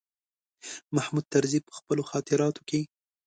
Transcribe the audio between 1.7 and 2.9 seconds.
خپلو خاطراتو کې.